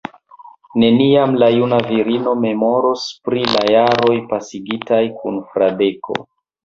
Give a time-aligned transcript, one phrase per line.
[0.83, 6.19] Neniam la juna virino memoros pri la jaroj pasigitaj kun Fradeko.